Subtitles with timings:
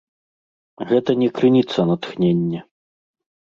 [0.93, 2.67] Гэта не крыніца натхнення.